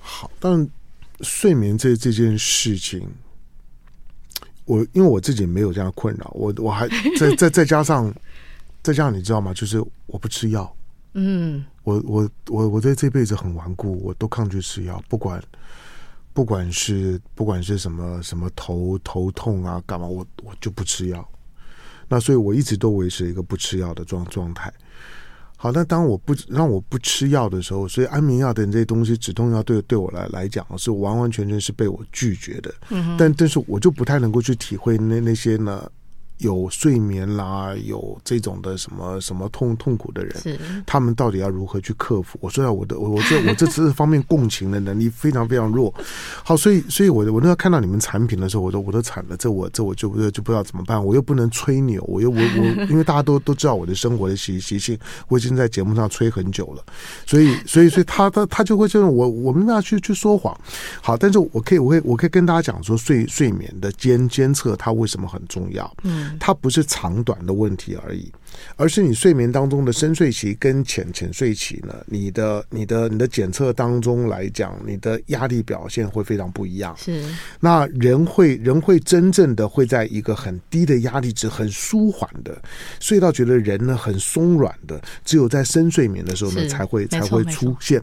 [0.00, 0.66] 好，但
[1.20, 3.06] 睡眠这这件事情，
[4.64, 8.10] 我因为我自己没有这样的困扰，我我还再再再加上
[8.82, 9.52] 再加上你知道吗？
[9.52, 10.74] 就是我不吃药。
[11.12, 15.42] 嗯，我我我我在这辈子很顽固，我都抗拒吃药，不管。
[16.34, 21.26] 不管是不管是什么什么头头痛啊，干嘛我我就不吃药。
[22.08, 24.70] 那所以我一直都维持一个不吃药的状状态。
[25.56, 32.74] 好，那当我不让我不吃药的时候，所以安眠药等这些东西，止痛药对对我来来讲是完完全全是被我拒绝的。
[32.90, 33.16] 嗯哼。
[33.16, 35.90] 但但是我就不太能够去体会那那些呢。
[36.38, 42.38] 有睡眠啦，有这种的什么什么痛痛苦的人，他们到底要如何去克服？
[42.40, 45.94] 我说要，我的我我这我这这方面共情的能力非常非常弱。
[46.44, 51.02] 好，所以所以我我那个看到你们产品的时候，我都我都惨了，这我这我就就不知道怎么办。
[51.02, 56.84] 我又不能吹牛，我又我我因为大家都都知道我的生活的习习性，我已经在节目上吹很久了，
[57.26, 60.54] 所以所以所以他他他就会这种我我没办法去去说谎。
[61.00, 65.90] 好，但是我可以我可以我可以跟大家讲说睡睡眠的监监测它为什么很重要。
[66.02, 66.23] 嗯。
[66.38, 68.30] 它不是长短的问题而已。
[68.76, 76.96] 而是你睡眠当中的深睡期跟浅浅睡期呢，你的、你的、你的检测当中来讲，你的压力表现会非常不一样。
[76.96, 77.20] 是，
[77.58, 82.56] 那人会人会真正的会在一个很低的压力值、很舒缓的
[83.00, 88.00] 睡到觉得人呢很松软的，只有在深睡眠的时候呢才会才会出现。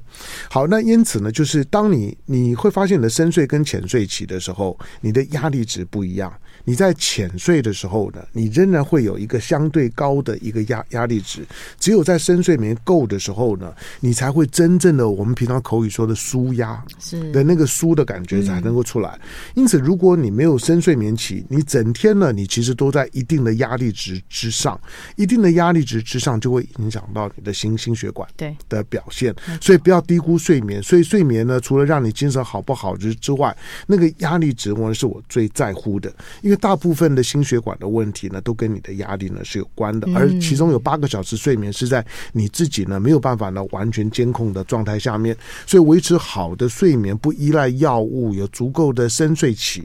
[0.49, 6.31] 好，那因此呢，就是当你你会发现你的深睡跟浅睡期的时候，你的压力值不一样。
[6.65, 10.37] 你在浅睡的时候呢，你仍然会有一个相对高的。
[10.41, 11.45] 一个压压力值，
[11.79, 19.19] 只有在深睡眠够的时候呢，你才会真正的我们平常口语说的舒压是的那个舒的感觉才能够出来。
[19.53, 24.79] 因此，如果你没有深睡眠期，你整天呢，你其实都在一定的压力值之上，
[25.15, 29.35] 一定的压力值之上就会影响到你的心心血管对的表现。
[29.61, 30.81] 所以不要低估睡眠。
[30.81, 45.35] 所以睡眠呢，除了让你精神好不好之之外，那个压力值我是我最在乎的，因为大部分的心血管的问题呢，都跟你的压力呢是有关的，而其中有八个小时睡眠是在你自己呢没有办法呢完全监控的状态下面，
[45.65, 49.83] 所以维持好的睡眠不依赖药物，有足够的深睡期，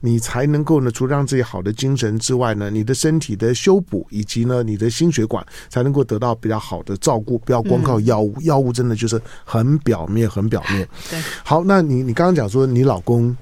[0.00, 10.88] 你才能够呢除了让自己好的精神之外呢，你的身体的修补以及呢你的心血管才能够得到比较好的照顾，不要光靠药物，药物真的就是很表面，很表面。
[11.10, 13.36] 对，好，那你你刚刚讲说你老公，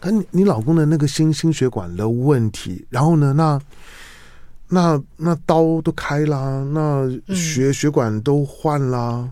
[0.00, 3.60] 跟你老公的那个心心血管的问题，然后呢那。
[4.70, 9.26] 那那刀都开啦，那血血管都换啦，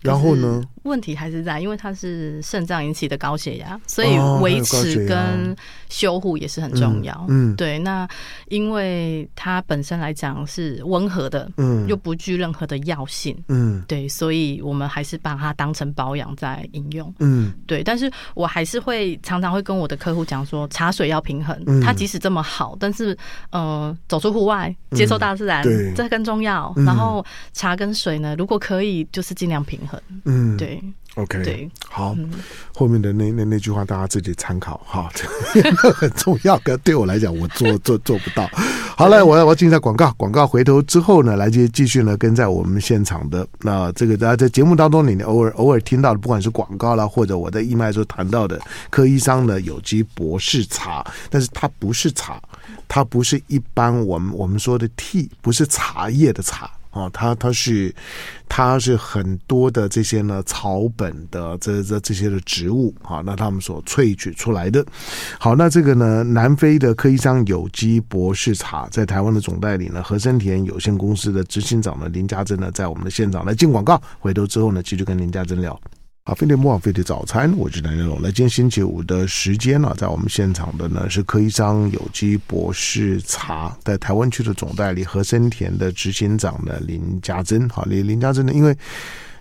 [0.00, 0.62] 然后呢？
[0.86, 5.54] 问题还是在，因为它是肾脏引起的高血压，所以维持跟
[5.90, 7.12] 修护也是很重要。
[7.28, 7.78] 嗯，嗯对。
[7.78, 8.08] 那
[8.48, 17.82] 因为它本身来讲是温和的，嗯，又不具任何的药性，嗯，对，所以我们还是把它当成保养在饮用，嗯，对。
[17.82, 21.56] 但是我还是会常常会跟我的客户讲说，茶水要平衡。
[21.82, 23.16] 它即使这么好，但是
[23.50, 26.72] 呃，走出户外，接受大自然，嗯、这更重要。
[26.76, 30.00] 然后茶跟水呢，如果可以，就是尽量平衡。
[30.24, 30.75] 嗯，对。
[31.14, 32.30] OK，对，好，嗯、
[32.74, 35.26] 后面的那那那句话大家自己参考哈，这
[35.90, 36.58] 很重要。
[36.58, 38.46] 可对我来讲，我做做做不到。
[38.94, 48.60] 好嘞，我要我要进一下广告，广告回头之后呢，来接继续呢，跟在我们现场的那这个大家在节目当中，你偶尔偶尔听到的，不管是广告啦，或者我在义卖时候谈到的
[48.90, 52.38] 科医生的有机博士茶，但是它不是茶，
[52.86, 56.70] 它不是一般我们我们说的 tea，不是茶叶的茶。
[56.96, 57.94] 啊，它它是，
[58.48, 64.84] 它是很多的这些呢草本的这这这些的植物啊，那他们所萃取出来的。
[65.38, 75.78] 好，那这个呢，南非的科伊桑有机博士茶，在台湾的总代理呢，和生田有限公司的执行长呢林家珍呢，在我们的现场来进广告，回头之后呢，继续跟林家珍聊。
[76.28, 78.20] 好，飞碟莫菲的早餐，我是蓝天龙。
[78.20, 87.68] 来，今天星期五的时间呢，在我们现场的呢是柯医生有机博士茶在台湾区的总代理和森田的执行长呢林家珍。
[87.68, 88.76] 好，林林家珍呢，因为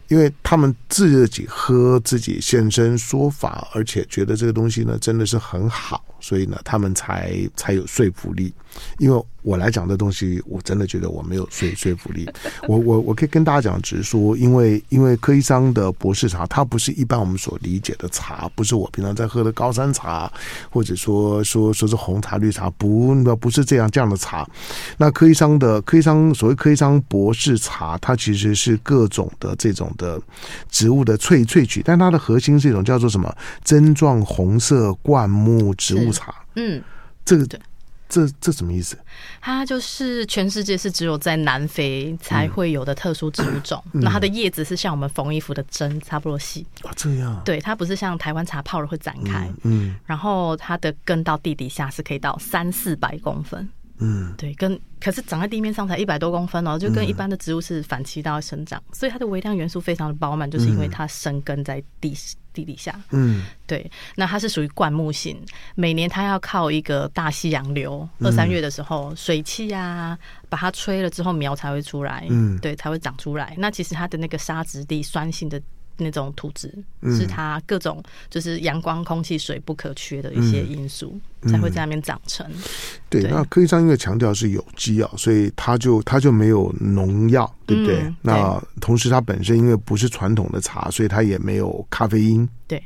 [0.09, 6.05] 因为他们自己喝自己现身说法，而且觉得这个东西呢真的是很好。
[6.25, 8.51] 所以呢，他们才才有说服力。
[8.97, 12.27] 因为我来讲这东西，我真的觉得我没有说说服力。
[12.67, 20.29] 我我我可以跟大家讲，只是说，因为因为柯医生的博士茶，它不是一般我们所理解的茶，不是我平常在喝的高山茶，
[20.71, 24.45] 或者说说说是红茶、绿茶，不不是这样这样的茶。
[24.97, 30.19] 那柯医生的柯医生所谓柯医生博士茶，它其实是各种的这种的
[30.69, 33.33] 植物的萃萃取，但它的核心是一种叫做什么
[33.63, 36.33] 针状红色灌木植物茶。
[36.55, 36.81] 嗯，
[37.23, 37.45] 这个。
[38.07, 38.95] 这这什么意思？
[39.41, 43.83] 它就是全世界是只有在南非才会有的特殊植物种。
[43.93, 47.41] 嗯、那它的叶子是像我们缝衣服的针差不多细啊，这样。
[47.43, 49.49] 对，它不是像台湾茶泡了会展开。
[49.63, 49.89] 嗯。
[49.89, 53.67] 嗯，然后它的根到地底下是可以到三四百公分。
[53.99, 62.13] 嗯，对，跟可是长在地面上才一百多公分哦，就跟一般的植物是反其道而生长，所以它的微量元素非常的饱满，就是因为它生根在地
[62.53, 62.99] 地底下。
[63.11, 65.39] 嗯，对，那它是属于灌木型，
[65.75, 70.17] 每年它要靠一个大西洋流，二三月的时候水汽啊，
[70.49, 73.55] 把它吹了之后苗才会出来，嗯，对，才会长出来。
[73.57, 75.61] 那其实它的那个沙质地酸性的。
[75.97, 82.45] 那种土质是它各种就是阳光、空气、水不可缺的一些因素，才会在那边长成。
[83.09, 88.13] 对，那科医生因为强调是有机啊，所以它就它就没有农药，对不对？
[88.21, 92.47] 那同时它本身因为不是传统的茶，所以它也没有咖啡因。
[92.67, 92.83] 对，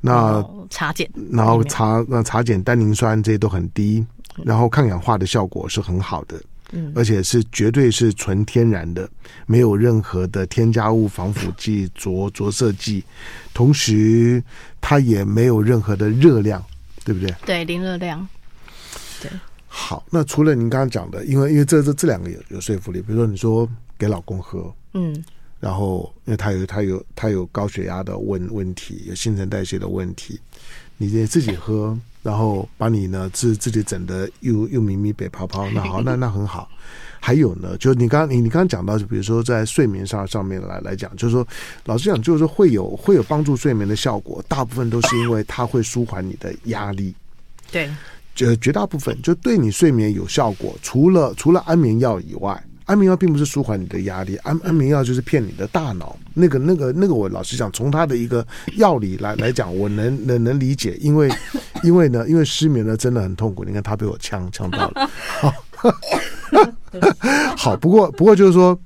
[0.00, 4.04] 那茶碱，然后茶那茶碱、单宁酸这些都很低，
[4.44, 6.40] 然后抗氧化的效果是很好的。
[6.72, 9.08] 嗯，而且是绝对是纯天然的，
[9.46, 13.02] 没有任何的添加物、防腐剂、着着色剂，
[13.54, 14.42] 同时
[14.80, 16.64] 它也没有任何的热量，
[17.04, 17.34] 对不对？
[17.46, 18.26] 对，零热量。
[19.22, 19.30] 对。
[19.66, 25.24] 好，那除了您刚刚讲的，因为因为这这这两个有有说服力，比如说你说给老公喝，嗯，
[25.60, 30.40] 然后因为他有他有他有高血压的问问题，有新陈代谢的问题，
[30.98, 31.98] 你得自己喝。
[32.20, 36.68] 然后把你呢自自己整的又又迷迷北泡泡， 那好，那那很好。
[37.20, 41.46] 还有呢，就是你刚你你刚刚讲到，就比如说在睡眠上上面来来讲，就是说
[41.86, 47.14] 老实讲，就是说会有会有帮助睡眠的效果，大部分都是因为它会舒缓你的压力。
[47.70, 47.88] 对，
[48.34, 52.62] 绝绝大部分就对你睡眠有效果，除了除了安眠药以外。
[52.88, 56.16] 安眠药并不是舒缓你的压力，安安眠药就是骗你的大脑。
[56.32, 58.44] 那个、那个、那个，我老实讲，从他的一个
[58.76, 61.30] 药理来来讲，我能能能理解，因为
[61.84, 63.62] 因为呢，因为失眠呢真的很痛苦。
[63.62, 65.54] 你看他被我呛呛到了，好，
[67.58, 68.78] 好，不过不过就是说，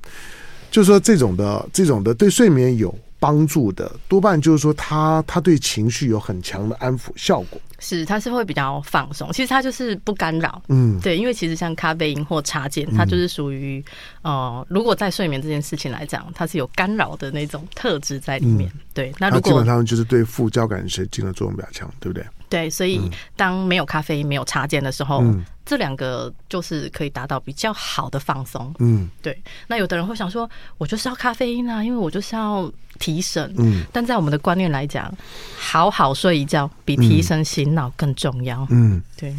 [0.68, 7.60] 就是说这种的这种的对睡眠有帮助的，多半就是说他他对情绪有很强的安抚效果。
[7.82, 9.30] 是，它是会比较放松。
[9.32, 13.84] 其实它就是不干扰，嗯，对，因为其实像咖啡因或茶碱，它就是属于，
[14.22, 18.70] 呃，如果在睡眠这件事情来讲，它是有干扰的那种特质在里面。
[18.74, 22.24] 嗯、对，那如果基本上就是对副交感神经的作用比较强，对不对？
[22.52, 23.00] 对，所以
[23.34, 28.74] 当没有咖啡因、没有插件的时候，嗯、这两个就是可以达到比较好的放松。
[28.78, 29.42] 嗯，对。
[29.66, 33.54] 那有的人会想说，我就是要咖啡因啊，因为我就是要提神。
[33.56, 35.10] 嗯，但在我们的观念来讲，
[35.56, 38.66] 好好睡一觉比提神醒脑更重要。
[38.68, 39.34] 嗯，对。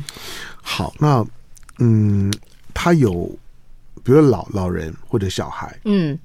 [0.63, 1.23] 好，那
[1.77, 2.33] 嗯，
[2.73, 3.29] 他有，
[4.03, 6.17] 比如老老人或者小孩，嗯。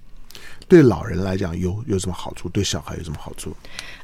[0.68, 2.48] 对老人来讲有有什么好处？
[2.50, 3.56] 对小孩有什么好处？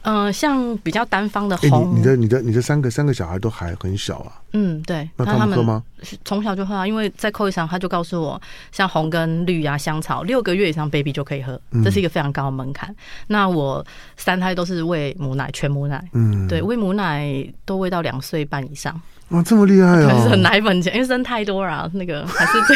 [0.03, 4.33] 嗯、呃，像比较单方的红，你，你的你的你的三个三个小孩都还很小啊。
[4.53, 5.09] 嗯，对。
[5.17, 5.83] 那他们喝吗？
[6.25, 8.41] 从小就喝啊，因为在扣一上他就告诉我，
[8.73, 12.91] 像红跟绿啊、香草，六个月以上 baby 就可以喝，这是一个非常高的门槛。
[12.91, 12.97] 嗯、
[13.29, 13.85] 那我
[14.17, 16.03] 三胎都是喂母奶，全母奶。
[16.13, 19.01] 嗯，对，喂母奶都喂到两岁半以上。
[19.31, 20.09] 哇，这么厉害啊！
[20.09, 22.75] 还是很奶粉钱，因为生太多了，那个 还是这。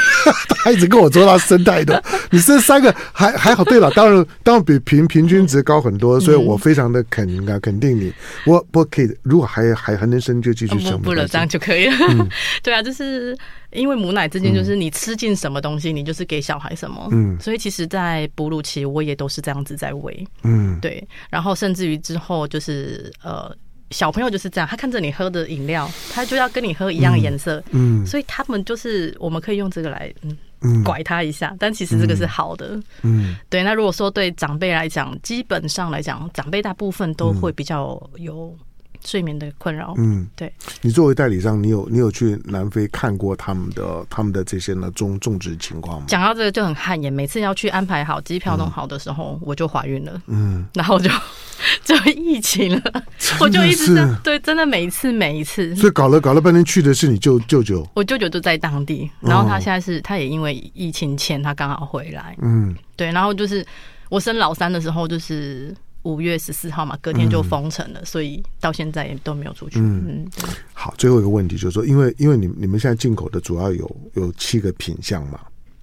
[0.64, 3.62] 他一直跟我说他生太多， 你生三个还还好。
[3.64, 8.12] 对了，当然当然比平平均值高很多，所以我非常的肯啊肯定你。
[8.46, 11.96] 我我可以，如果还还还能生就继续生，不了这样就可以了。
[12.08, 12.28] 嗯、
[12.62, 13.37] 对啊，就是
[13.70, 17.08] 因为母奶之间就是你吃进什么东西，你就是给小孩什么。
[17.12, 20.26] 嗯，所以其实，在哺乳期我也都是这样子在喂。
[20.44, 23.54] 嗯，对，然后甚至于之后就是呃。
[23.90, 30.12] 小朋友就是这样，他看着你喝的饮料，他就要跟你喝一样颜色，嗯，嗯，所以他们就是我们可以用这个来
[30.61, 33.37] 嗯拐他一下，但其实这个是好的，嗯，嗯。
[33.48, 33.62] 对。
[33.62, 38.55] 那如果说对长辈来讲，基本上来讲，长辈大部分都会比较有
[39.04, 40.52] 睡眠的困扰，嗯，对。
[40.80, 46.06] 你作为代理商，你有你有去南非看过他们的他们的这些呢种种植情况吗？
[46.08, 51.11] 讲到这个就很汗颜，每次要去安排好机票弄好的时候，嗯、我就怀孕了，嗯，然后就。
[51.82, 53.02] 就疫情了，
[53.40, 63.66] 我就一直在对，真的每一次每一次，所以搞了搞了半天，去的是你舅舅舅，我舅舅就在当地，然后他现在是，他也因为疫情前他刚好回来，嗯，对，然后就是
[64.08, 69.79] 我生老三的时候，就是五月十四号嘛，隔天就封城了，嗯，所以到现在也都没有出去。
[69.79, 70.31] 嗯，嗯
[70.73, 75.40] 好，最后一个问题就是说，因为因为你你们现在进口的主要有有七个品项嘛，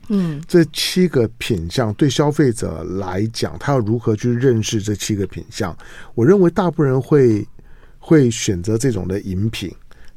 [0.09, 5.75] 嗯，这七个品项对消费者来讲，他要如何去认识这七个品项？
[6.13, 7.45] 我认为大部分人会
[7.99, 9.71] 会选择这种的饮品。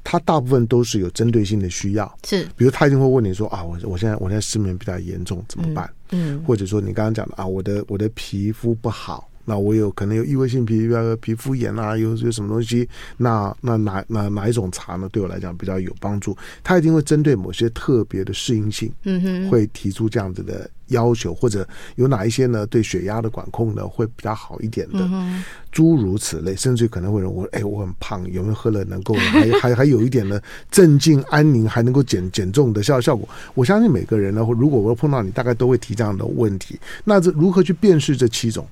[0.04, 5.84] 他大部分都是有针对性的需要，是，比如他一定会问你说啊，我我现在我现在失眠比较严重，怎么办？
[6.12, 12.86] 嗯，嗯或者说你刚刚讲的啊，我的我的皮肤不好，那我有可能有异位性皮肤皮肤炎啊，有有什么东西？
[13.16, 15.08] 那那哪哪哪一种茶呢？
[15.10, 16.36] 对我来讲比较有帮助？
[16.62, 20.70] 他一定会针对某些特别的适应性，嗯哼，会提出这样子的。
[20.88, 22.66] 要求或者有哪一些呢？
[22.66, 30.40] 对血压的管控呢，会比较好一点的，嗯、诸如此类，甚至可能会认为，哎，我很胖，有没有喝了能够 还还还有一点呢，
[30.70, 33.28] 镇静安宁，还能够减减重的效效果？
[33.52, 36.80] 我相信每个人呢，如果我碰到你，大概都会提这样的问题。
[37.04, 38.66] 那这如何去辨识这七种？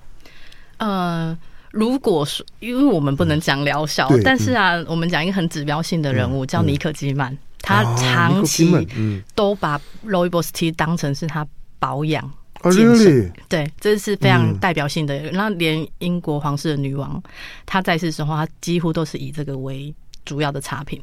[0.79, 1.39] 呃，
[1.72, 8.70] 如果说因为我们不能讲疗效，嗯、但是啊，嗯、我们讲一个很指标性的人物、嗯、叫尼克基曼，他长期
[9.35, 11.47] 都把 Rooibos Tea 当成是他。
[11.79, 12.29] 保养
[12.72, 15.31] 健身，对，这是非常代表性的。
[15.33, 17.22] 那、嗯、连英国皇室的女王，
[17.66, 21.01] 她在世的时候，她几乎都是以这个为主要的茶品。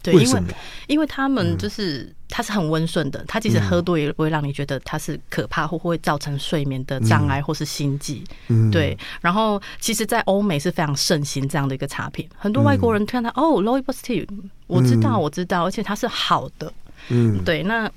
[0.00, 0.42] 对，因为
[0.86, 8.24] 因为他们就是它是很温顺的，它即使喝多也不会让你觉得它是可怕或会造成睡眠的障碍或是心悸。
[8.48, 8.98] 嗯，对。
[9.20, 14.26] 然后，其实，在欧美是非常盛行这样的一个茶品，很多外国人看到、嗯、哦，Rooibos Tea，
[14.66, 16.72] 我知道，我知道，而且它是好的。
[17.10, 17.62] 嗯，对。
[17.62, 17.88] 那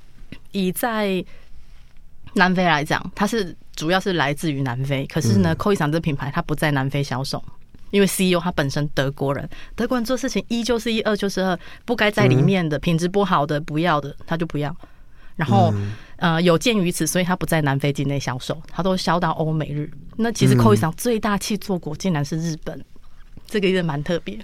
[0.52, 1.26] 以在
[2.34, 7.44] 南非来讲，它是主要是来自于南非，可是呢，Koi-san 这品牌它不在南非销售，
[7.90, 14.76] 因为 CEO 他本身德国人，德国人做事情一就是一，二就是二，不该在里面的品质不好的不要的他就不要。
[15.36, 15.72] 然后
[16.16, 19.90] 呃，有鉴于此，所以他不在南非境内销售，他都销到欧美日。
[20.16, 22.84] 那其实 Koi-san 最大气作国竟然是日本，
[23.46, 24.40] 这个也蛮特别。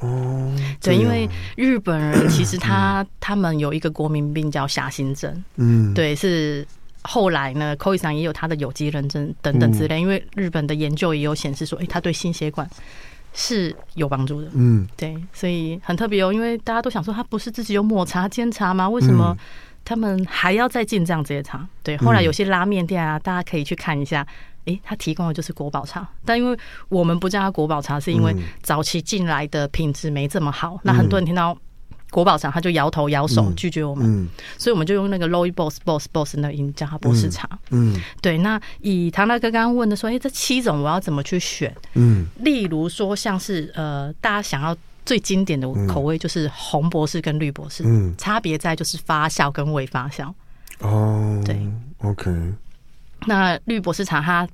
[0.00, 1.26] 哦，对，因为
[1.56, 6.66] 日本人其实他他们有一个国民病叫狭心症，嗯，对是。
[7.06, 12.68] 后来呢，Koi-san 也有他的有机认证等等之类，因为日本的研究也有显示说，哎，他对心血管
[13.32, 14.48] 是有帮助的。
[14.52, 18.88] 嗯，对，所以很特别哦，因为大家都想说，他不是自己有抹茶煎茶吗？
[18.88, 19.36] 为什么
[19.84, 21.66] 他们还要再进这样这些茶？
[21.82, 24.26] 对，后来有些拉面店啊，大家可以去看一下，
[24.64, 31.56] 哎，他提供的就是国宝茶，但因为我们不叫它国宝茶，是因为早期进来的品质没这么好，那很多人听到。
[32.16, 37.46] 国宝茶，他就摇头摇手拒绝我们，所以我们就用那个 Low Boss Boss Boss 那个音叫它博士茶。
[37.68, 38.38] 嗯，嗯对。
[38.38, 41.76] 那以唐大哥刚刚问的说，哎、欸，这七种我要怎么去选？
[41.92, 50.32] 嗯，例如说像是呃，大家想要最经典的口味就是红博士跟绿博士，嗯，差别在就是发酵跟未发酵。
[50.78, 52.30] 哦，对，OK。
[53.26, 54.48] 那绿博士茶它。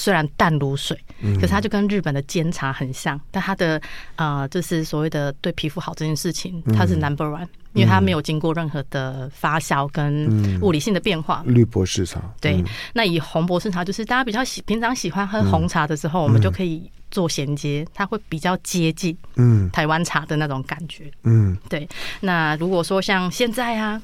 [0.00, 0.98] 虽然淡如水，
[1.34, 3.78] 可是它就跟日本的煎茶很像，嗯、但它的
[4.16, 11.42] 呃，就是所谓的对皮肤好这件事情，它是 number one，、嗯、因为它没有经过任何的发酵跟物理性的变化。
[11.44, 12.64] 绿博士茶，对。
[12.94, 21.12] 那以红博士茶，就是大家比较喜平常喜欢喝红茶的时候，嗯、我们就可以做衔接，它会比较接近嗯台湾茶的那种感觉。
[21.24, 21.86] 嗯，对。
[22.20, 24.00] 那如果说像现在啊。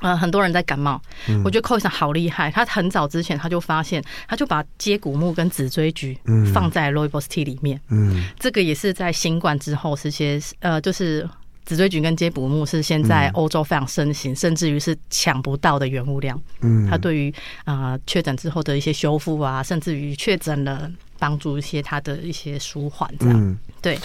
[0.00, 2.50] 呃，很多人在感冒，嗯、我觉得 Koi-san 好厉害。
[2.50, 6.16] 他很早之前他就发现，他就把接骨木跟紫锥菊
[6.54, 7.80] 放在 Rooibos Tea 里面。
[7.88, 11.28] 嗯，这个也是在新冠之后，是些呃，就是
[11.64, 16.40] 紫锥菊跟接骨木是现在欧洲非常盛行，嗯、甚至于是抢不到的原物料。
[16.60, 17.34] 嗯，它对于
[17.64, 20.88] 啊确诊之后的一些修复啊，甚至于确诊了
[21.18, 23.12] 帮助一些他的一些舒缓。
[23.18, 23.98] 这样，嗯、对。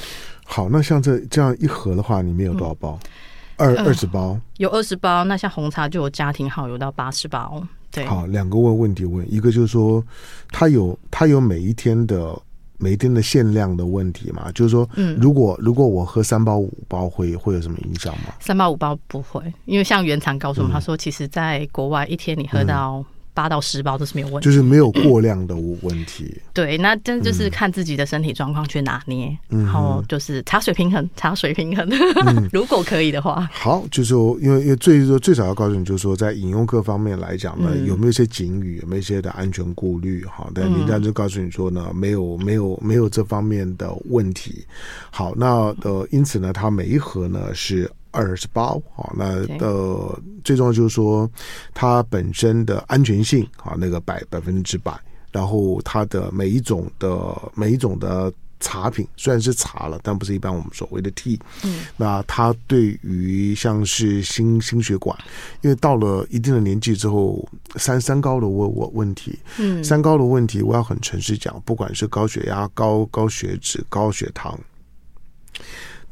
[0.46, 3.00] 好，那像这这样一盒的话，里面有多少包？
[3.04, 3.10] 嗯
[3.58, 5.24] 二二十包，有二十包。
[5.24, 7.62] 那像红茶就有家庭好，有到八十包。
[7.92, 10.04] 对，好，两个问问题问，一个就是说，
[10.50, 12.36] 它有它有每一天的
[12.78, 14.52] 每一天的限量的问题嘛？
[14.54, 18.34] 就是说，嗯，如果如果我喝三包五包会会有什么影响吗？
[18.40, 23.06] 三包五包不会，因为像原厂告诉我们，他说，其实在国外一天你喝到。
[23.34, 26.34] 八到十包都是没有问题，就是没有过量的问题。
[26.54, 31.88] 对，那真就是看自己的身体状况去拿捏，嗯、然后就是茶水平衡，茶水平衡。
[32.26, 40.24] 嗯、 如果可以的话，好，就是说，因为因为最说最少要告诉你，就是说，在饮用各方面来讲呢，嗯、有没有一些警语，有没有一些的安全顾虑？
[40.26, 44.66] 哈，但林丹就告诉你说呢，没有没有没有这方面的问题。
[45.10, 47.90] 好，那呃，因此呢，它每一盒呢是。
[48.14, 51.30] 二十八，好，那呃，最重要就是说，
[51.74, 54.94] 它本身的安全性，啊，那个百百分之百，
[55.32, 61.38] 然后它的每一种的每一种的茶品，虽然是茶了，但不是一般我们所谓的 tea。
[61.64, 65.18] 嗯，那它对于像是心心血管，
[65.62, 67.46] 因为到了一定的年纪之后，
[67.76, 74.58] 三三高的问问问题，嗯，三高的问题，我要很诚实讲，不管是高血压、高高血脂、高血糖。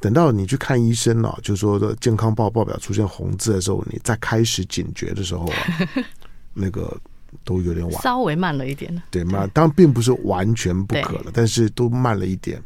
[0.01, 5.55] 等到你去看医生了，啊，就说的健康报报表出现红字的时候，你再开始警觉的时候啊，
[6.53, 6.99] 那个
[7.45, 8.91] 都有点晚，稍微慢了一点。
[9.11, 9.49] 对慢？
[9.53, 12.61] 当然并不是完全不可了，但是都慢了一点。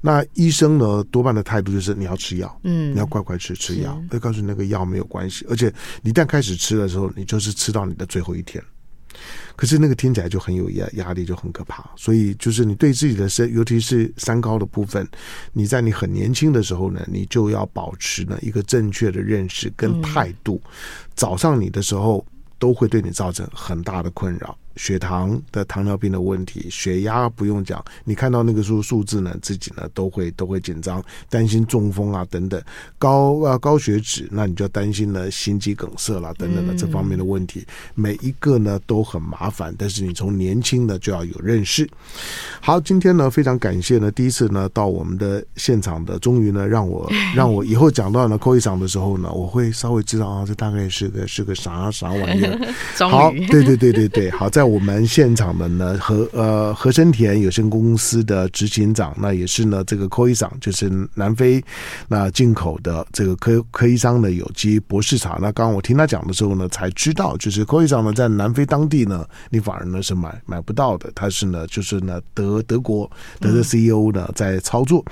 [0.00, 5.72] 那医生呢，多半的态度就是你要吃药，嗯，你要乖乖吃吃药，会告诉你那个药没有关系，而且
[6.02, 8.64] 你一旦开始吃的时候，你就是吃到你的最后一天。
[9.56, 11.88] 可是那个听起来就很有压压力，就很可怕。
[11.96, 15.06] 所以就是你对自己的身，尤其是三高的部分，
[15.52, 20.60] 你在你很年轻的时候呢，你就要保持呢一个正确的认识跟态度。
[21.14, 22.24] 早上你的时候
[22.58, 24.56] 都会对你造成很大的困扰。
[24.78, 32.62] 血糖的糖尿病的问题，血压不用讲，你看到那个数数字呢，自己呢都会都会紧张，担心中风啊等等，
[32.96, 37.66] 高啊高血脂，那你就要担心呢心肌梗塞啦等等的这方面的问题，
[37.96, 41.86] 每一个呢都很麻烦，但是你从年轻的就要有认识。
[42.60, 52.56] 好，今天呢非常感谢呢第一次呢到我们的现场的，终于呢让我 让我以后讲到呢扣一场的时候呢，我会稍微知道啊，这大概是个是个啥啥玩意儿。
[53.10, 54.67] 好，对对对对对，好在。
[54.68, 61.62] 我们现场的呢和呃和生田有限公司的执行长，那也是呢这个 Koi 桑，就是南非
[62.06, 65.38] 那进口的这个科科伊桑的有机博士茶。
[65.40, 71.10] 那刚刚我听他讲的时候呢，才知道就是 Koi 桑呢在南非当地呢，你反而呢是买买不到的。
[71.14, 73.10] 他是呢就是呢德德国
[73.40, 75.04] 德的 CEO 呢在操作。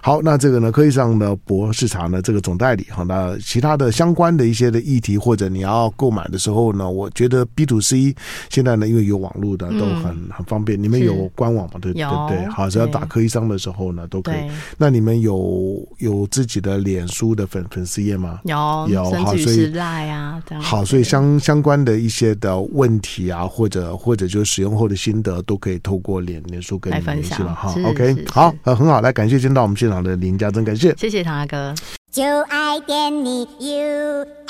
[0.00, 8.14] 好，那这个呢 Koi 桑的博士茶呢这个总代理哈，那其他的相关的一些的议题或者你要购买的时候呢，我觉得 B to C
[8.48, 11.74] 现在呢因为有网络的都很很方便，你们有官网吗？
[11.80, 14.50] 对对对，好，只要打科医生的时候呢，都可以。
[14.76, 18.40] 那你们有有自己的脸书的粉粉丝页吗？
[18.44, 27.74] 有有，好，所以啊，好，所以相相关的一些的问题啊，或者或者就使用后的心得，都可以透过脸脸书跟你们联系了哈。
[27.84, 31.74] OK，好，很很好，来感谢今天到我们现场的林家珍，感谢，谢谢唐大哥，
[32.10, 34.42] 就爱点你 UFO。